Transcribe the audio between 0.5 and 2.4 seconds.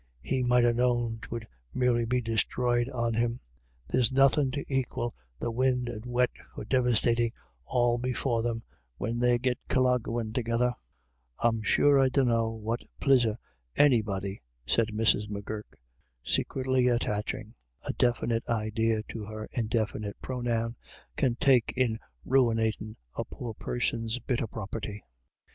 ha' known 'twould merely be